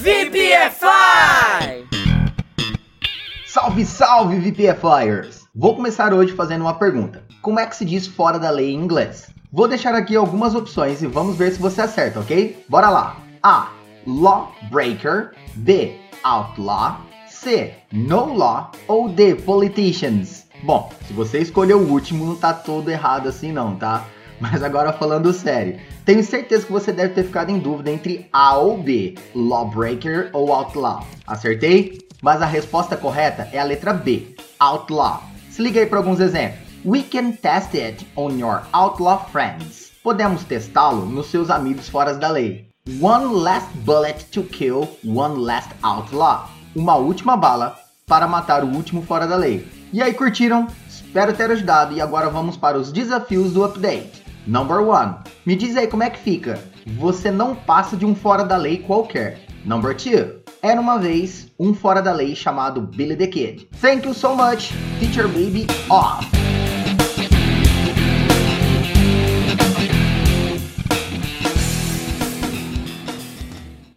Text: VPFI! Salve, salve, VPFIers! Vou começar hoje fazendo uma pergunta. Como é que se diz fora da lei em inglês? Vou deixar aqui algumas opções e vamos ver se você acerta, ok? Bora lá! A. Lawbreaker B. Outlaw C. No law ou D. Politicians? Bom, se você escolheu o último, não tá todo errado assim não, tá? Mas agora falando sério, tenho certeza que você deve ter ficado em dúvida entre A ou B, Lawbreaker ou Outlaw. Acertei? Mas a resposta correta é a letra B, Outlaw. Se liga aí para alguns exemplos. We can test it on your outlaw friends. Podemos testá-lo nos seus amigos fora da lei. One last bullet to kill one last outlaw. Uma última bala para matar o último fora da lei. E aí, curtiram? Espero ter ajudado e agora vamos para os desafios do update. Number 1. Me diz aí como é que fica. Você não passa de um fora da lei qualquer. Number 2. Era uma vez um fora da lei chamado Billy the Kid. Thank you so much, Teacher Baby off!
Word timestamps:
VPFI! 0.00 1.86
Salve, 3.46 3.84
salve, 3.84 4.40
VPFIers! 4.40 5.46
Vou 5.54 5.76
começar 5.76 6.14
hoje 6.14 6.32
fazendo 6.32 6.62
uma 6.62 6.72
pergunta. 6.72 7.22
Como 7.42 7.60
é 7.60 7.66
que 7.66 7.76
se 7.76 7.84
diz 7.84 8.06
fora 8.06 8.38
da 8.38 8.48
lei 8.48 8.70
em 8.70 8.82
inglês? 8.82 9.30
Vou 9.52 9.68
deixar 9.68 9.94
aqui 9.94 10.16
algumas 10.16 10.54
opções 10.54 11.02
e 11.02 11.06
vamos 11.06 11.36
ver 11.36 11.52
se 11.52 11.60
você 11.60 11.82
acerta, 11.82 12.18
ok? 12.18 12.64
Bora 12.66 12.88
lá! 12.88 13.18
A. 13.42 13.72
Lawbreaker 14.06 15.32
B. 15.56 15.98
Outlaw 16.22 17.02
C. 17.28 17.74
No 17.92 18.32
law 18.32 18.72
ou 18.88 19.06
D. 19.06 19.34
Politicians? 19.34 20.46
Bom, 20.62 20.90
se 21.06 21.12
você 21.12 21.40
escolheu 21.40 21.78
o 21.78 21.90
último, 21.90 22.24
não 22.24 22.36
tá 22.36 22.54
todo 22.54 22.90
errado 22.90 23.28
assim 23.28 23.52
não, 23.52 23.76
tá? 23.76 24.06
Mas 24.42 24.62
agora 24.62 24.92
falando 24.92 25.32
sério, 25.32 25.78
tenho 26.04 26.24
certeza 26.24 26.64
que 26.64 26.72
você 26.72 26.92
deve 26.92 27.14
ter 27.14 27.24
ficado 27.24 27.50
em 27.50 27.58
dúvida 27.58 27.90
entre 27.90 28.26
A 28.32 28.56
ou 28.56 28.78
B, 28.78 29.14
Lawbreaker 29.34 30.30
ou 30.32 30.52
Outlaw. 30.52 31.06
Acertei? 31.26 31.98
Mas 32.22 32.40
a 32.40 32.46
resposta 32.46 32.96
correta 32.96 33.48
é 33.52 33.58
a 33.58 33.64
letra 33.64 33.92
B, 33.92 34.34
Outlaw. 34.58 35.22
Se 35.50 35.62
liga 35.62 35.80
aí 35.80 35.86
para 35.86 35.98
alguns 35.98 36.20
exemplos. 36.20 36.70
We 36.82 37.02
can 37.02 37.32
test 37.32 37.74
it 37.74 38.06
on 38.16 38.38
your 38.38 38.62
outlaw 38.72 39.28
friends. 39.30 39.92
Podemos 40.02 40.44
testá-lo 40.44 41.04
nos 41.04 41.26
seus 41.26 41.50
amigos 41.50 41.90
fora 41.90 42.14
da 42.14 42.30
lei. 42.30 42.70
One 43.02 43.42
last 43.42 43.68
bullet 43.84 44.24
to 44.32 44.42
kill 44.44 44.88
one 45.04 45.38
last 45.38 45.68
outlaw. 45.82 46.48
Uma 46.74 46.96
última 46.96 47.36
bala 47.36 47.76
para 48.06 48.26
matar 48.26 48.64
o 48.64 48.68
último 48.68 49.02
fora 49.02 49.26
da 49.26 49.36
lei. 49.36 49.68
E 49.92 50.00
aí, 50.00 50.14
curtiram? 50.14 50.66
Espero 50.88 51.34
ter 51.34 51.50
ajudado 51.50 51.92
e 51.92 52.00
agora 52.00 52.30
vamos 52.30 52.56
para 52.56 52.78
os 52.78 52.90
desafios 52.90 53.52
do 53.52 53.62
update. 53.62 54.29
Number 54.50 54.80
1. 54.80 55.14
Me 55.46 55.54
diz 55.54 55.76
aí 55.76 55.86
como 55.86 56.02
é 56.02 56.10
que 56.10 56.18
fica. 56.18 56.58
Você 56.98 57.30
não 57.30 57.54
passa 57.54 57.96
de 57.96 58.04
um 58.04 58.16
fora 58.16 58.42
da 58.42 58.56
lei 58.56 58.78
qualquer. 58.78 59.38
Number 59.64 59.94
2. 59.94 60.40
Era 60.60 60.80
uma 60.80 60.98
vez 60.98 61.52
um 61.56 61.72
fora 61.72 62.02
da 62.02 62.12
lei 62.12 62.34
chamado 62.34 62.80
Billy 62.80 63.14
the 63.14 63.28
Kid. 63.28 63.68
Thank 63.80 64.08
you 64.08 64.12
so 64.12 64.34
much, 64.34 64.72
Teacher 64.98 65.28
Baby 65.28 65.68
off! 65.88 66.39